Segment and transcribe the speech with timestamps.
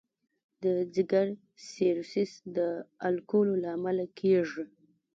[0.63, 1.27] د ځګر
[1.69, 2.57] سیروسس د
[3.07, 4.63] الکولو له امله کېږي.